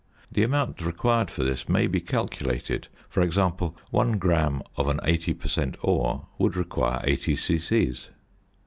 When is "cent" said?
5.47-5.77